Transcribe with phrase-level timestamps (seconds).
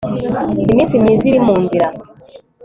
[0.71, 1.87] iminsi myiza iri mu nzira